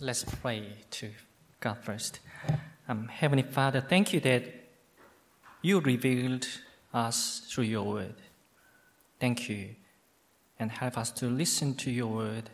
[0.00, 1.10] Let's pray to
[1.58, 2.20] God first.
[2.88, 4.44] Um, Heavenly Father, thank you that
[5.60, 6.46] you revealed
[6.94, 8.14] us through your word.
[9.18, 9.70] Thank you.
[10.60, 12.50] And help us to listen to your word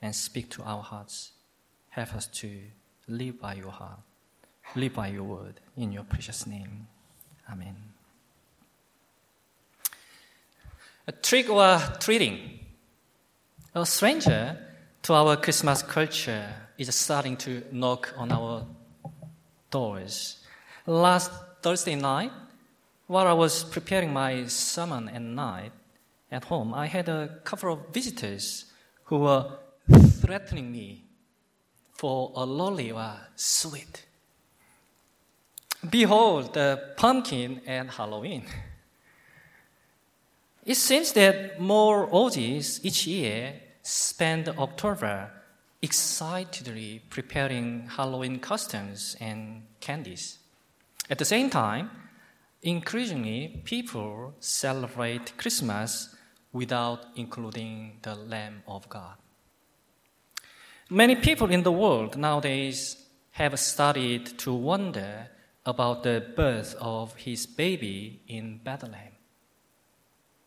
[0.00, 1.32] and speak to our hearts.
[1.90, 2.50] Help us to
[3.06, 4.00] live by your heart,
[4.74, 5.60] live by your word.
[5.76, 6.86] In your precious name.
[7.52, 7.76] Amen.
[11.06, 12.60] A trick or treating.
[13.74, 14.58] A stranger
[15.06, 18.66] to our Christmas culture is starting to knock on our
[19.70, 20.44] doors.
[20.84, 21.30] Last
[21.62, 22.32] Thursday night,
[23.06, 25.70] while I was preparing my sermon at night
[26.32, 28.64] at home, I had a couple of visitors
[29.04, 29.46] who were
[30.20, 31.04] threatening me
[31.92, 34.06] for a lolly or sweet.
[35.88, 38.42] Behold the pumpkin at Halloween.
[40.64, 45.30] It seems that more Aussies each year spend October
[45.80, 50.38] excitedly preparing Halloween costumes and candies.
[51.08, 51.92] At the same time,
[52.62, 56.16] increasingly people celebrate Christmas
[56.52, 59.14] without including the Lamb of God.
[60.90, 62.96] Many people in the world nowadays
[63.32, 65.28] have started to wonder
[65.64, 69.12] about the birth of his baby in Bethlehem.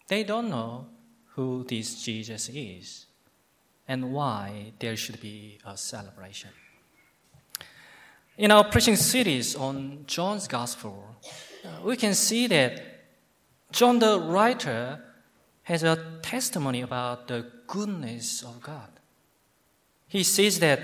[0.10, 0.88] They don't know
[1.36, 3.06] who this Jesus is
[3.90, 6.52] and why there should be a celebration.
[8.38, 11.16] In our preaching series on John's Gospel,
[11.66, 12.82] uh, we can see that
[13.72, 15.04] John the writer
[15.64, 18.90] has a testimony about the goodness of God.
[20.08, 20.80] He says that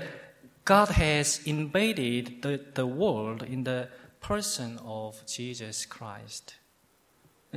[0.64, 3.88] God has invaded the, the world in the
[4.20, 6.56] person of Jesus Christ.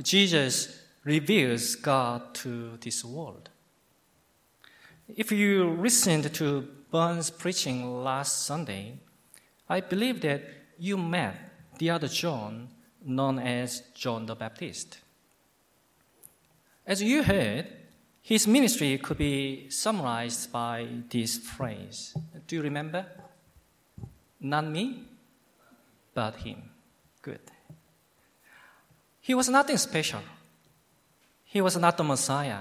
[0.00, 3.50] Jesus reveals God to this world.
[5.16, 8.98] If you listened to Burns' preaching last Sunday,
[9.68, 10.42] I believe that
[10.78, 11.34] you met
[11.78, 12.68] the other John,
[13.04, 14.98] known as John the Baptist.
[16.86, 17.66] As you heard,
[18.20, 22.14] his ministry could be summarized by this phrase.
[22.46, 23.06] Do you remember?
[24.40, 25.04] Not me,
[26.14, 26.62] but him.
[27.22, 27.40] Good.
[29.20, 30.20] He was nothing special.
[31.44, 32.60] He was not the Messiah.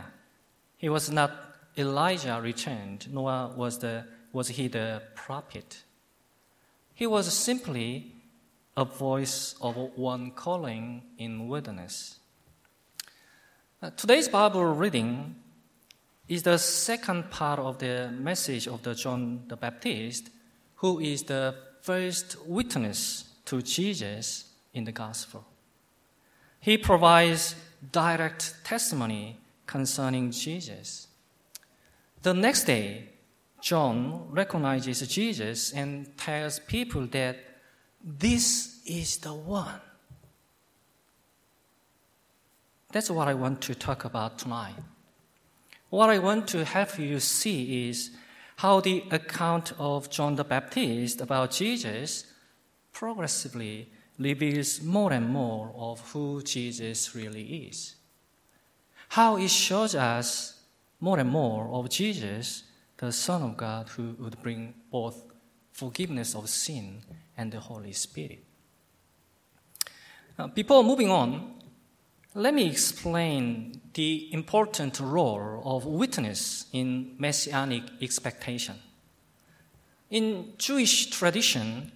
[0.77, 5.83] He was not Elijah returned, nor was, the, was he the prophet.
[6.93, 8.13] He was simply
[8.75, 12.19] a voice of one calling in wilderness.
[13.81, 15.35] Uh, today's Bible reading
[16.27, 20.29] is the second part of the message of the John the Baptist,
[20.75, 25.45] who is the first witness to Jesus in the gospel.
[26.59, 27.55] He provides
[27.91, 31.07] direct testimony concerning Jesus.
[32.21, 33.09] The next day,
[33.61, 37.37] John recognizes Jesus and tells people that
[38.03, 39.79] this is the one.
[42.91, 44.75] That's what I want to talk about tonight.
[45.89, 48.11] What I want to have you see is
[48.57, 52.25] how the account of John the Baptist about Jesus
[52.91, 57.95] progressively reveals more and more of who Jesus really is.
[59.09, 60.58] How it shows us
[60.99, 62.63] more and more of Jesus,
[62.97, 65.23] the Son of God, who would bring both
[65.71, 67.01] forgiveness of sin
[67.37, 68.43] and the Holy Spirit.
[70.37, 71.55] Now, before moving on,
[72.35, 78.75] let me explain the important role of witness in messianic expectation.
[80.09, 81.91] In Jewish tradition,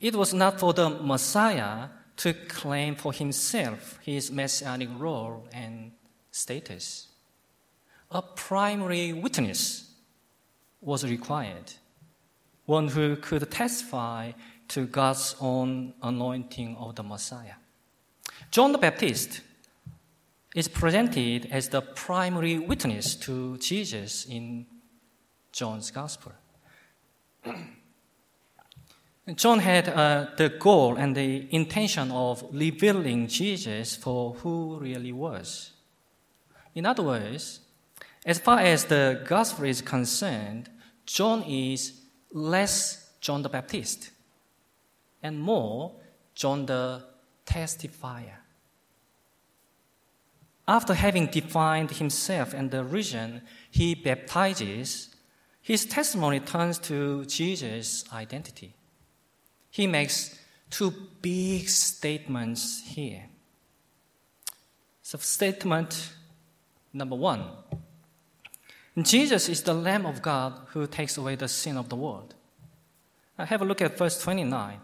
[0.00, 1.88] it was not for the Messiah
[2.18, 5.92] to claim for himself his messianic role and
[6.30, 7.07] status
[8.10, 9.90] a primary witness
[10.80, 11.72] was required,
[12.66, 14.32] one who could testify
[14.68, 17.54] to God's own anointing of the Messiah.
[18.50, 19.40] John the Baptist
[20.54, 24.66] is presented as the primary witness to Jesus in
[25.52, 26.32] John's Gospel.
[29.34, 35.72] John had uh, the goal and the intention of revealing Jesus for who really was.
[36.74, 37.60] In other words,
[38.28, 40.68] as far as the gospel is concerned,
[41.06, 41.98] John is
[42.30, 44.10] less John the Baptist
[45.22, 45.94] and more
[46.34, 47.04] John the
[47.46, 48.36] testifier.
[50.68, 53.40] After having defined himself and the region
[53.70, 55.08] he baptizes,
[55.62, 58.74] his testimony turns to Jesus' identity.
[59.70, 60.38] He makes
[60.68, 60.92] two
[61.22, 63.24] big statements here.
[65.00, 66.12] So, statement
[66.92, 67.44] number one
[69.04, 72.34] Jesus is the Lamb of God who takes away the sin of the world.
[73.38, 74.80] have a look at verse 29.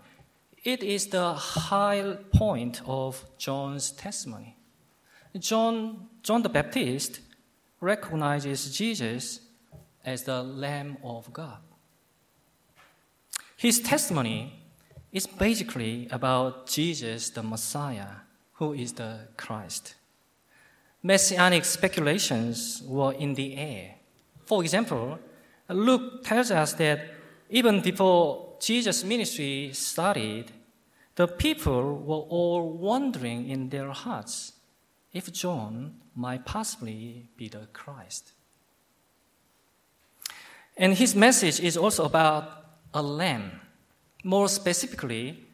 [0.63, 4.57] It is the high point of John's testimony.
[5.39, 7.21] John, John the Baptist
[7.81, 9.41] recognizes Jesus
[10.05, 11.59] as the Lamb of God.
[13.57, 14.61] His testimony
[15.13, 18.25] is basically about Jesus, the Messiah,
[18.55, 19.95] who is the Christ.
[21.03, 23.97] Messianic speculations were in the air.
[24.45, 25.19] For example,
[25.69, 27.15] Luke tells us that
[27.51, 30.53] even before Jesus' ministry started,
[31.17, 34.53] the people were all wondering in their hearts
[35.13, 38.33] if John might possibly be the Christ.
[40.77, 43.61] And his message is also about a lamb.
[44.25, 45.45] More specifically,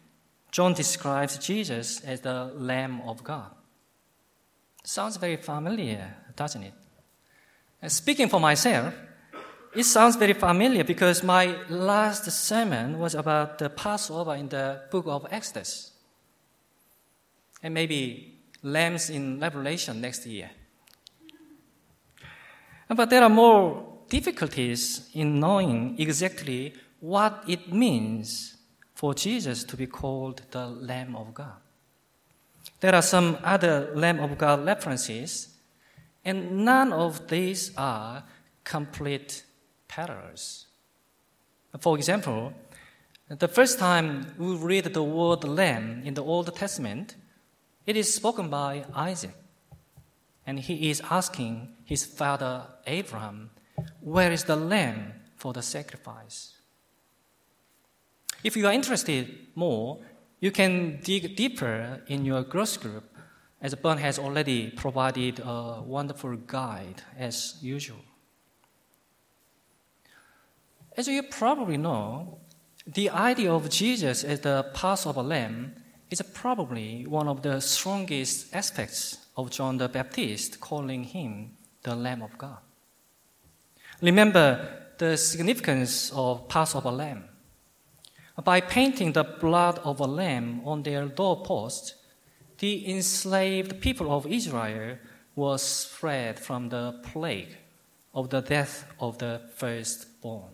[0.50, 3.50] John describes Jesus as the Lamb of God.
[4.82, 6.74] Sounds very familiar, doesn't it?
[7.86, 8.94] Speaking for myself,
[9.74, 15.06] it sounds very familiar because my last sermon was about the Passover in the book
[15.06, 15.92] of Exodus.
[17.62, 20.50] And maybe lambs in Revelation next year.
[22.88, 28.56] But there are more difficulties in knowing exactly what it means
[28.94, 31.54] for Jesus to be called the Lamb of God.
[32.80, 35.49] There are some other Lamb of God references,
[36.24, 38.24] and none of these are
[38.64, 39.44] complete
[39.88, 40.66] parallels.
[41.78, 42.52] For example,
[43.28, 47.16] the first time we read the word lamb in the Old Testament,
[47.86, 49.34] it is spoken by Isaac.
[50.46, 53.50] And he is asking his father Abraham,
[54.00, 56.56] Where is the lamb for the sacrifice?
[58.42, 59.98] If you are interested more,
[60.40, 63.09] you can dig deeper in your growth group,
[63.60, 68.04] as Ben has already provided a wonderful guide as usual.
[70.96, 72.38] As you probably know,
[72.86, 75.74] the idea of Jesus as the Passover lamb
[76.10, 81.52] is probably one of the strongest aspects of John the Baptist calling him
[81.82, 82.58] the Lamb of God.
[84.02, 87.24] Remember the significance of Passover lamb.
[88.42, 91.94] By painting the blood of a lamb on their doorpost,
[92.60, 94.98] the enslaved people of Israel
[95.34, 97.56] was freed from the plague
[98.14, 100.52] of the death of the firstborn.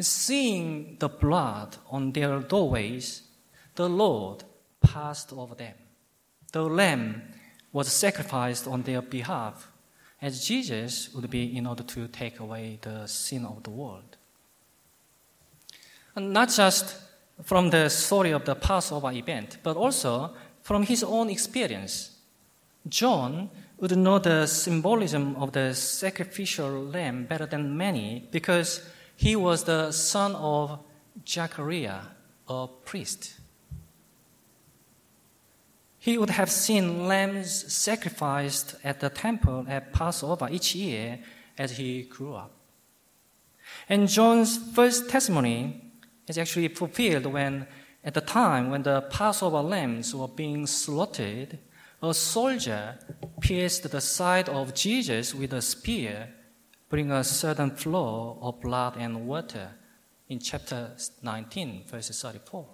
[0.00, 3.22] Seeing the blood on their doorways,
[3.74, 4.44] the Lord
[4.80, 5.74] passed over them.
[6.52, 7.22] The lamb
[7.72, 9.70] was sacrificed on their behalf,
[10.22, 14.16] as Jesus would be in order to take away the sin of the world.
[16.14, 16.96] And not just
[17.42, 22.16] from the story of the Passover event, but also from his own experience.
[22.88, 28.82] John would know the symbolism of the sacrificial lamb better than many because
[29.16, 30.80] he was the son of
[31.26, 32.00] Zachariah,
[32.48, 33.34] a priest.
[35.98, 41.18] He would have seen lambs sacrificed at the temple at Passover each year
[41.56, 42.52] as he grew up.
[43.88, 45.87] And John's first testimony
[46.28, 47.66] is actually fulfilled when,
[48.04, 51.58] at the time when the Passover lambs were being slaughtered,
[52.02, 52.98] a soldier
[53.40, 56.28] pierced the side of Jesus with a spear
[56.88, 59.70] bringing a certain flow of blood and water
[60.28, 60.90] in chapter
[61.22, 62.66] 19, verse 34.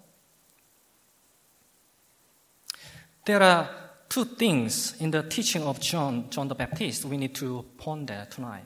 [3.25, 3.71] There are
[4.09, 8.65] two things in the teaching of John, John the Baptist we need to ponder tonight.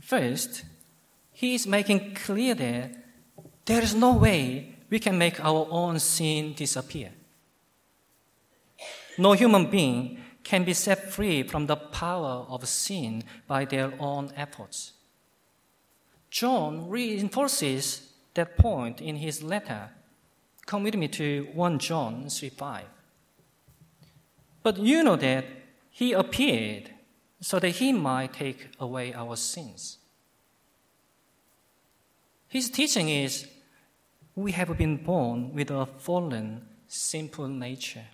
[0.00, 0.64] First,
[1.32, 3.05] he is making clear that
[3.66, 7.10] there is no way we can make our own sin disappear.
[9.18, 14.30] No human being can be set free from the power of sin by their own
[14.36, 14.92] efforts.
[16.30, 19.90] John reinforces that point in his letter.
[20.66, 22.84] Come with me to 1 John 3 5.
[24.62, 25.44] But you know that
[25.90, 26.90] he appeared
[27.40, 29.98] so that he might take away our sins.
[32.48, 33.46] His teaching is
[34.36, 38.04] we have been born with a fallen, sinful nature.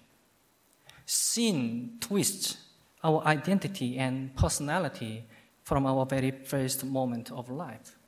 [1.05, 2.57] Sin twists
[3.03, 5.25] our identity and personality
[5.65, 7.99] from our very first moment of life.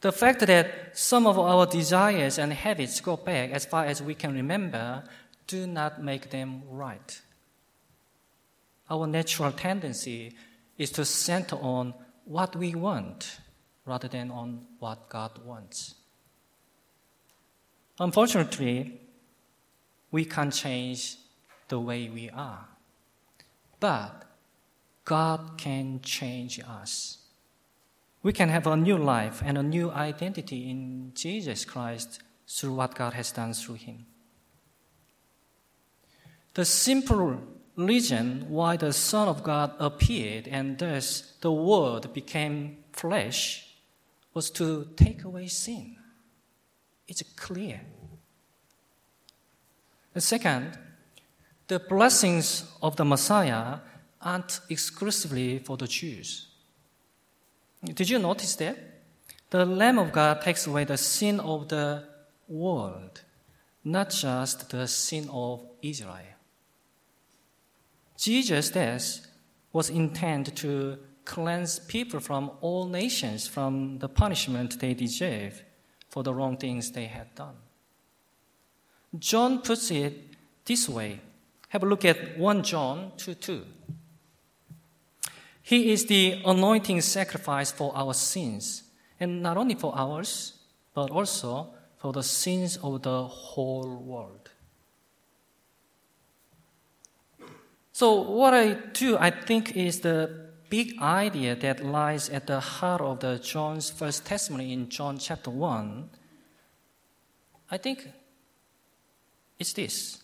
[0.00, 4.14] The fact that some of our desires and habits go back as far as we
[4.14, 5.04] can remember
[5.46, 7.20] do not make them right.
[8.88, 10.34] Our natural tendency
[10.78, 13.38] is to center on what we want
[13.84, 15.94] rather than on what God wants.
[18.02, 19.00] Unfortunately,
[20.10, 21.18] we can't change
[21.68, 22.66] the way we are.
[23.78, 24.24] But
[25.04, 27.18] God can change us.
[28.24, 32.94] we can have a new life and a new identity in Jesus Christ through what
[32.94, 34.06] God has done through him.
[36.54, 37.38] The simple
[37.76, 43.74] reason why the Son of God appeared and thus the Word became flesh
[44.34, 45.96] was to take away sin.
[47.08, 47.80] It's clear.
[50.14, 50.78] The second,
[51.68, 53.78] the blessings of the Messiah
[54.20, 56.48] aren't exclusively for the Jews.
[57.84, 58.76] Did you notice that?
[59.50, 62.04] The Lamb of God takes away the sin of the
[62.48, 63.22] world,
[63.84, 66.36] not just the sin of Israel.
[68.16, 69.26] Jesus' death
[69.72, 75.62] was intended to cleanse people from all nations from the punishment they deserve
[76.12, 77.54] for the wrong things they had done.
[79.18, 80.12] John puts it
[80.66, 81.20] this way.
[81.70, 83.64] Have a look at 1 John 2 2.
[85.62, 88.82] He is the anointing sacrifice for our sins,
[89.18, 90.52] and not only for ours,
[90.92, 94.50] but also for the sins of the whole world.
[97.92, 100.41] So, what I do, I think, is the
[100.72, 105.50] big idea that lies at the heart of the John's first testimony in John chapter
[105.50, 106.08] 1.
[107.70, 108.08] I think
[109.58, 110.22] it's this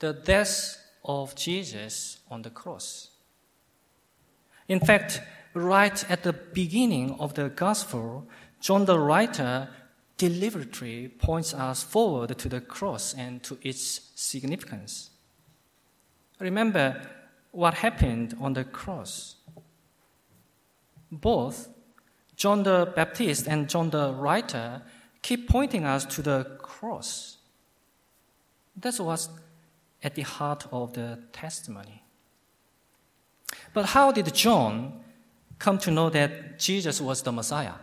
[0.00, 3.10] the death of Jesus on the cross.
[4.66, 5.22] In fact,
[5.54, 8.26] right at the beginning of the gospel,
[8.60, 9.68] John the writer
[10.16, 15.10] deliberately points us forward to the cross and to its significance.
[16.40, 17.00] Remember
[17.52, 19.36] what happened on the cross.
[21.12, 21.68] Both
[22.36, 24.82] John the Baptist and John the writer
[25.20, 27.36] keep pointing us to the cross.
[28.74, 29.28] That's what's
[30.02, 32.02] at the heart of the testimony.
[33.74, 35.04] But how did John
[35.58, 37.74] come to know that Jesus was the Messiah?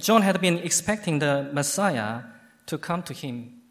[0.00, 2.22] John had been expecting the Messiah
[2.66, 3.62] to come to him,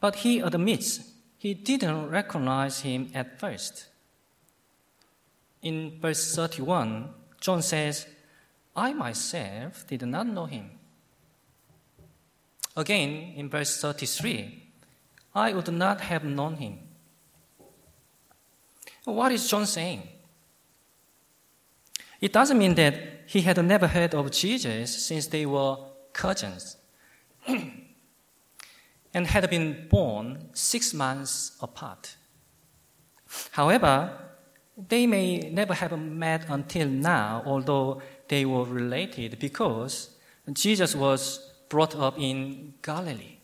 [0.00, 1.00] but he admits
[1.38, 3.86] he didn't recognize him at first.
[5.62, 8.06] In verse 31, John says,
[8.76, 10.70] I myself did not know him.
[12.76, 14.62] Again, in verse 33,
[15.34, 16.78] I would not have known him.
[19.04, 20.06] What is John saying?
[22.20, 22.94] It doesn't mean that
[23.26, 25.78] he had never heard of Jesus since they were
[26.12, 26.76] cousins.
[29.14, 32.16] and had been born six months apart.
[33.52, 34.16] However,
[34.88, 40.10] they may never have met until now, although they were related, because
[40.52, 43.38] Jesus was brought up in Galilee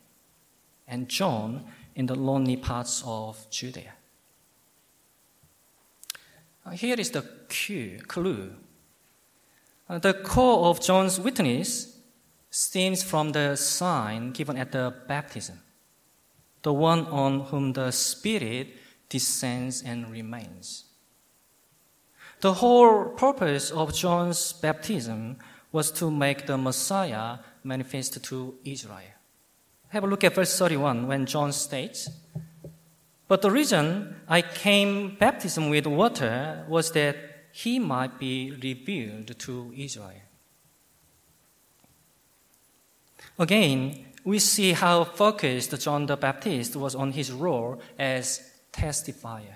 [0.86, 1.64] and John
[1.94, 3.92] in the lonely parts of Judea.
[6.72, 8.52] Here is the cue, clue.
[9.88, 11.96] Uh, the core of John's witness
[12.50, 15.60] stems from the sign given at the baptism,
[16.62, 18.68] the one on whom the Spirit
[19.08, 20.84] descends and remains.
[22.40, 25.36] The whole purpose of John's baptism
[25.72, 29.16] was to make the Messiah manifest to Israel.
[29.88, 32.10] Have a look at verse 31 when John states,
[33.28, 37.16] But the reason I came baptism with water was that
[37.52, 40.22] he might be revealed to Israel.
[43.38, 49.55] Again, we see how focused John the Baptist was on his role as testifier.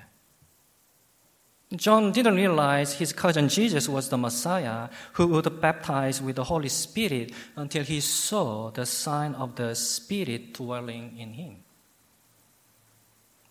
[1.77, 6.69] John didn't realize his cousin Jesus was the Messiah who would baptize with the Holy
[6.69, 11.57] Spirit until he saw the sign of the Spirit dwelling in him.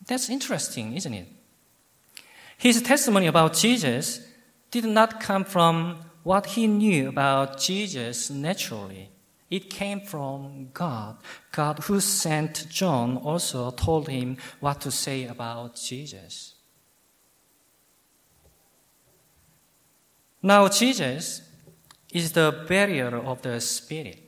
[0.06, 1.28] That's interesting, isn't it?
[2.58, 4.22] His testimony about Jesus
[4.70, 9.12] did not come from what he knew about Jesus naturally.
[9.50, 11.18] It came from God.
[11.52, 16.56] God, who sent John, also told him what to say about Jesus.
[20.42, 21.42] Now, Jesus
[22.12, 24.20] is the barrier of the Spirit.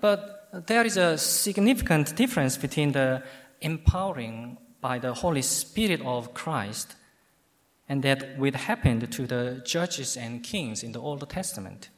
[0.00, 3.22] But there is a significant difference between the
[3.60, 6.94] empowering by the Holy Spirit of Christ
[7.88, 11.88] and that which happened to the judges and kings in the Old Testament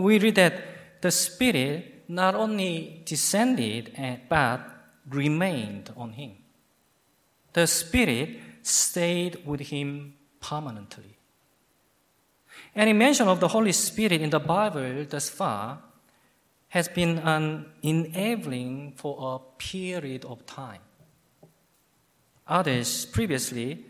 [0.00, 4.60] we read that the Spirit not only descended eh, but
[5.08, 6.32] remained on him.
[7.52, 11.18] The Spirit stayed with him permanently.
[12.74, 15.78] Any mention of the Holy Spirit in the Bible thus far
[16.68, 20.80] has been an enabling for a period of time.
[22.46, 23.84] Others previously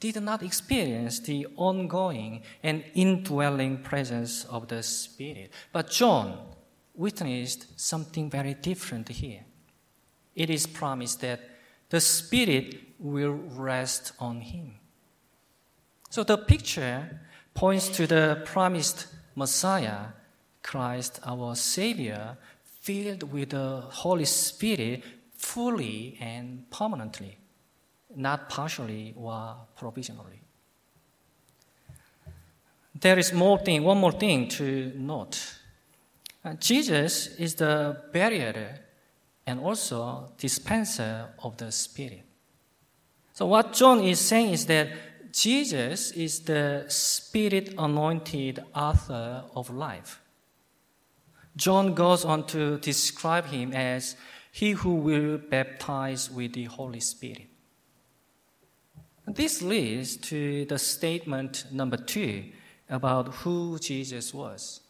[0.00, 5.52] did not experience the ongoing and indwelling presence of the Spirit.
[5.72, 6.38] But John
[6.94, 9.44] witnessed something very different here.
[10.34, 11.40] It is promised that
[11.90, 14.74] the Spirit will rest on him.
[16.12, 17.08] So the picture
[17.54, 20.08] points to the promised Messiah,
[20.62, 22.36] Christ our Savior,
[22.82, 27.38] filled with the Holy Spirit fully and permanently
[28.14, 30.42] not partially or provisionally.
[33.00, 35.60] There is more thing, one more thing to note.
[36.44, 38.80] Uh, Jesus is the barrier
[39.46, 42.24] and also dispenser of the Spirit.
[43.32, 44.88] So what John is saying is that
[45.32, 50.20] Jesus is the Spirit anointed author of life.
[51.56, 54.14] John goes on to describe him as
[54.52, 57.48] he who will baptize with the Holy Spirit.
[59.26, 62.44] This leads to the statement number two
[62.90, 64.80] about who Jesus was,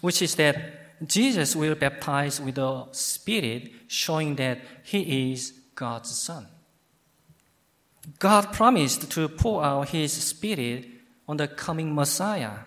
[0.00, 6.46] which is that Jesus will baptize with the Spirit, showing that he is God's Son.
[8.18, 10.86] God promised to pour out his Spirit
[11.26, 12.58] on the coming Messiah.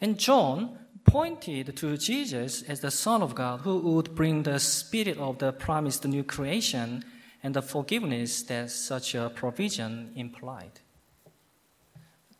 [0.00, 5.18] And John pointed to Jesus as the Son of God who would bring the Spirit
[5.18, 7.04] of the promised new creation
[7.42, 10.80] and the forgiveness that such a provision implied.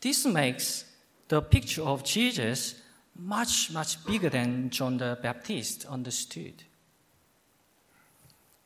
[0.01, 0.85] This makes
[1.29, 2.81] the picture of Jesus
[3.17, 6.65] much, much bigger than John the Baptist understood.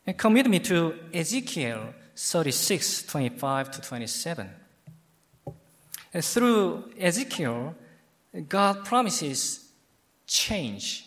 [0.07, 4.51] And commit me to Ezekiel 36, 25 to 27.
[6.13, 7.75] And through Ezekiel,
[8.49, 9.71] God promises
[10.27, 11.07] change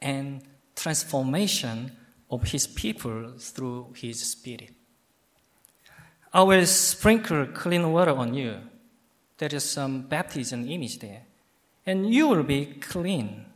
[0.00, 0.42] and
[0.76, 1.92] transformation
[2.30, 4.70] of his people through his spirit.
[6.32, 8.58] I will sprinkle clean water on you.
[9.38, 11.22] There is some baptism image there.
[11.86, 13.46] And you will be clean.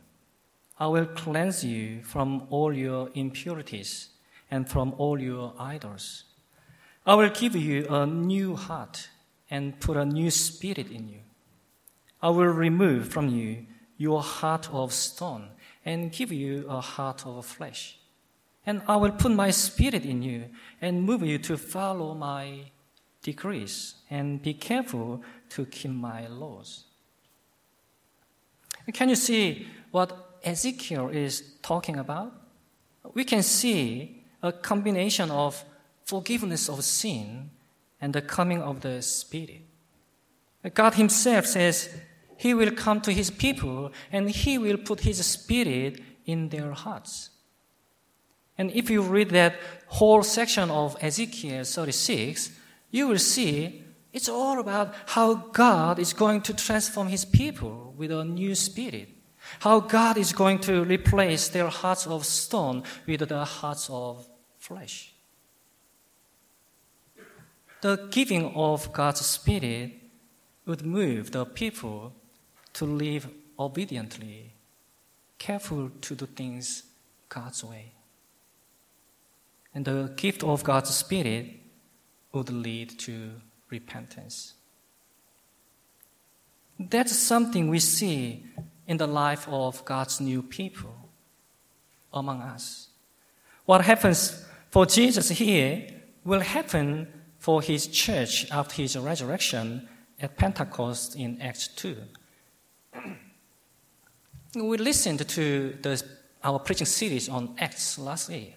[0.79, 4.09] I will cleanse you from all your impurities
[4.49, 6.23] and from all your idols.
[7.09, 9.09] I will give you a new heart
[9.49, 11.21] and put a new spirit in you.
[12.21, 13.65] I will remove from you
[13.97, 15.47] your heart of stone
[15.83, 17.97] and give you a heart of flesh.
[18.63, 20.49] And I will put my spirit in you
[20.83, 22.65] and move you to follow my
[23.23, 26.83] decrees and be careful to keep my laws.
[28.93, 32.33] Can you see what Ezekiel is talking about?
[33.15, 35.65] We can see a combination of
[36.09, 37.51] forgiveness of sin
[38.01, 39.61] and the coming of the Spirit.
[40.73, 41.89] God Himself says
[42.35, 47.29] He will come to His people and He will put His Spirit in their hearts.
[48.57, 49.55] And if you read that
[49.87, 52.51] whole section of Ezekiel 36,
[52.91, 58.11] you will see it's all about how God is going to transform his people with
[58.11, 59.09] a new spirit.
[59.59, 65.13] How God is going to replace their hearts of stone with the hearts of flesh.
[67.81, 69.93] The giving of God's spirit
[70.65, 72.13] would move the people
[72.73, 74.53] to live obediently,
[75.37, 76.83] careful to do things
[77.29, 77.93] God's way
[79.73, 81.45] and the gift of God's Spirit
[82.33, 83.31] would lead to
[83.69, 84.53] repentance.
[86.79, 88.45] That's something we see
[88.87, 90.95] in the life of God's new people
[92.13, 92.87] among us.
[93.65, 95.87] What happens for Jesus here
[96.23, 97.07] will happen
[97.39, 99.87] for his church after his resurrection
[100.19, 101.97] at Pentecost in Acts 2.
[104.55, 106.03] we listened to the,
[106.43, 108.53] our preaching series on Acts last year.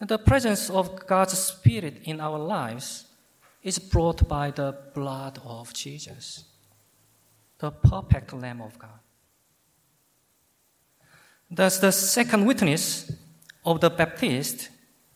[0.00, 3.06] The presence of God's Spirit in our lives
[3.62, 6.44] is brought by the blood of Jesus,
[7.58, 8.98] the perfect Lamb of God.
[11.48, 13.12] Thus, the second witness
[13.64, 14.70] of the Baptist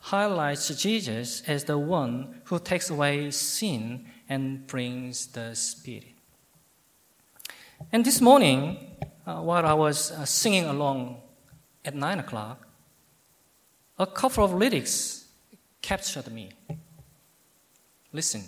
[0.07, 6.15] highlights Jesus as the one who takes away sin and brings the Spirit.
[7.91, 8.79] And this morning,
[9.27, 11.23] uh, while I was uh, singing along
[11.85, 12.69] at 9 o'clock,
[13.99, 15.25] a couple of lyrics
[15.83, 16.51] captured me.
[18.13, 18.45] Listen.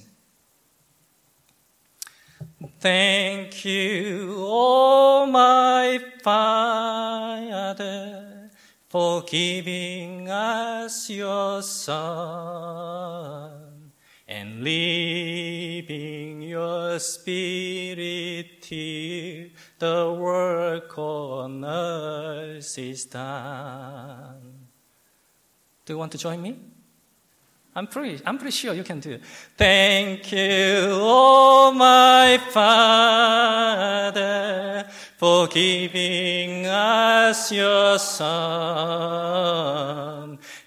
[2.78, 7.74] Thank you, oh my Father,
[8.88, 11.98] for giving us your Son
[14.26, 19.48] and leaving your Spirit till
[19.78, 24.68] the work on earth is done.
[25.84, 26.56] Do you want to join me?
[27.74, 29.12] I'm pretty, I'm pretty sure you can do.
[29.12, 29.22] it.
[29.56, 33.57] Thank you, oh my Father,
[35.18, 38.38] for giving us your Son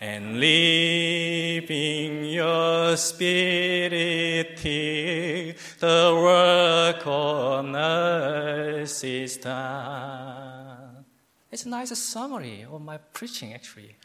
[0.01, 11.05] and leaving your Spirit till the work on earth is done.
[11.49, 13.95] It's a nice summary of my preaching, actually.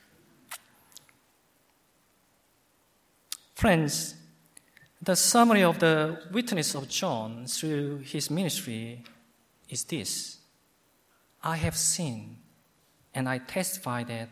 [3.57, 4.15] Friends,
[5.03, 9.03] the summary of the witness of John through his ministry
[9.69, 10.36] is this
[11.47, 12.39] I have seen,
[13.15, 14.29] and I testify that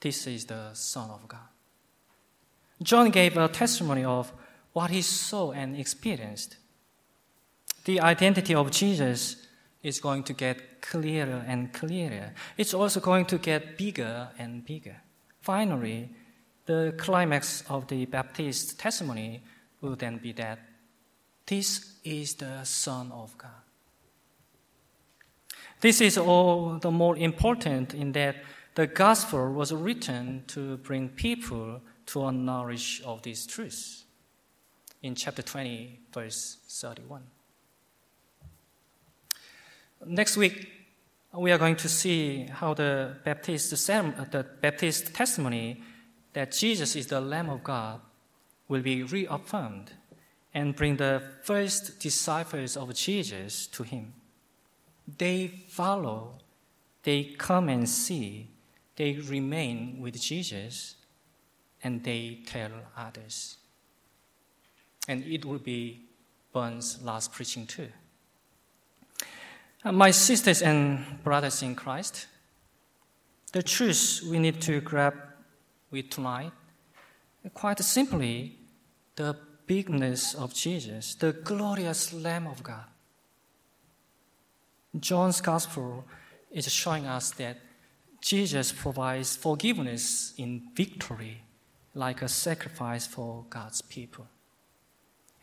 [0.00, 1.50] this is the Son of God.
[2.82, 4.32] John gave a testimony of
[4.72, 6.56] what he saw and experienced.
[7.84, 9.46] The identity of Jesus
[9.82, 12.32] is going to get clearer and clearer.
[12.56, 14.96] It's also going to get bigger and bigger.
[15.42, 16.08] Finally,
[16.64, 19.42] the climax of the Baptist testimony
[19.82, 20.60] will then be that
[21.44, 23.67] this is the Son of God.
[25.80, 28.36] This is all the more important in that
[28.74, 34.04] the gospel was written to bring people to a knowledge of these truths.
[35.02, 37.22] In chapter 20, verse 31.
[40.06, 40.68] Next week,
[41.32, 45.82] we are going to see how the Baptist, the Baptist testimony
[46.32, 48.00] that Jesus is the Lamb of God
[48.68, 49.92] will be reaffirmed
[50.54, 54.14] and bring the first disciples of Jesus to him.
[55.16, 56.38] They follow,
[57.02, 58.50] they come and see,
[58.96, 60.96] they remain with Jesus,
[61.82, 63.56] and they tell others.
[65.06, 66.08] And it will be
[66.52, 67.88] Burn's last preaching too.
[69.84, 72.26] My sisters and brothers in Christ,
[73.52, 75.14] the truth we need to grab
[75.90, 76.52] with tonight,
[77.54, 78.58] quite simply,
[79.16, 82.84] the bigness of Jesus, the glorious Lamb of God.
[84.98, 86.04] John's Gospel
[86.50, 87.58] is showing us that
[88.20, 91.42] Jesus provides forgiveness in victory,
[91.94, 94.26] like a sacrifice for God's people.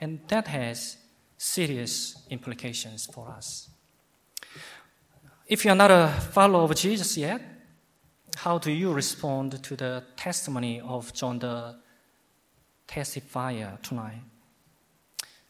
[0.01, 0.97] And that has
[1.37, 3.69] serious implications for us.
[5.47, 7.41] If you're not a follower of Jesus yet,
[8.37, 11.75] how do you respond to the testimony of John the
[12.87, 14.21] testifier tonight?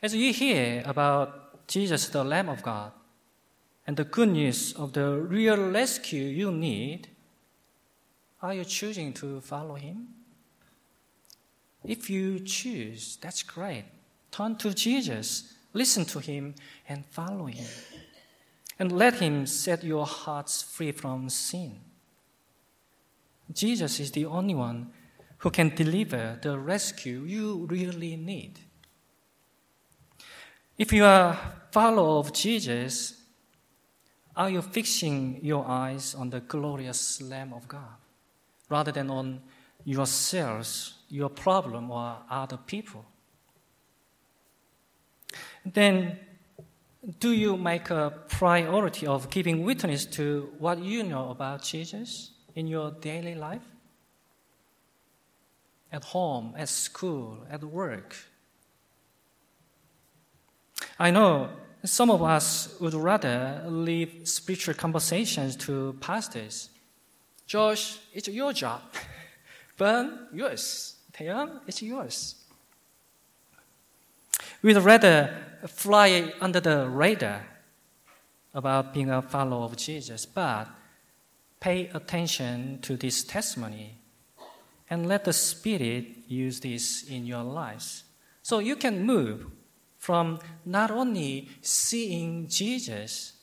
[0.01, 2.91] As you hear about Jesus, the Lamb of God,
[3.87, 7.09] and the good news of the real rescue you need,
[8.41, 10.07] are you choosing to follow him?
[11.83, 13.85] If you choose, that's great.
[14.31, 16.55] Turn to Jesus, listen to him,
[16.89, 17.67] and follow him.
[18.77, 21.79] And let him set your hearts free from sin.
[23.53, 24.91] Jesus is the only one
[25.37, 28.59] who can deliver the rescue you really need.
[30.77, 33.21] If you are a follower of Jesus,
[34.35, 37.97] are you fixing your eyes on the glorious Lamb of God
[38.69, 39.41] rather than on
[39.83, 43.05] yourselves, your problem, or other people?
[45.65, 46.19] Then,
[47.19, 52.31] do you make a priority of giving witness to what you know about Jesus?
[52.55, 53.61] in your daily life?
[55.91, 58.15] At home, at school, at work?
[60.97, 61.49] I know
[61.85, 66.69] some of us would rather leave spiritual conversations to pastors.
[67.47, 68.81] Josh, it's your job.
[69.77, 70.95] Ben, yours.
[71.13, 72.35] Taeyeon, it's yours.
[74.61, 75.35] We'd rather
[75.67, 77.45] fly under the radar
[78.53, 80.67] about being a follower of Jesus, but
[81.59, 83.95] pay attention to this testimony
[84.89, 88.03] and let the Spirit use this in your lives.
[88.43, 89.45] So you can move
[90.05, 93.33] from not only seeing Jesus,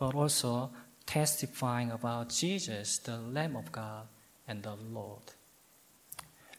[0.00, 0.72] but also
[1.06, 4.08] testifying about Jesus, the Lamb of God
[4.48, 5.22] and the Lord.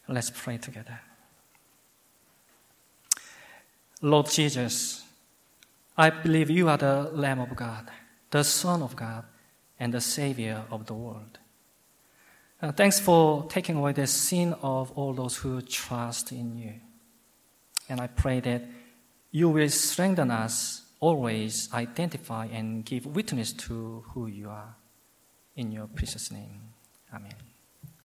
[0.08, 0.98] Let's pray together.
[4.00, 5.04] Lord Jesus,
[5.94, 7.90] I believe you are the Lamb of God,
[8.30, 9.24] the Son of God
[9.78, 11.38] and the Savior of the world.
[12.62, 16.72] Uh, thanks for taking away the sin of all those who trust in you.
[17.90, 18.62] And I pray that
[19.34, 24.76] you will strengthen us, always identify and give witness to who you are.
[25.56, 26.60] In your precious name.
[27.12, 27.43] Amen.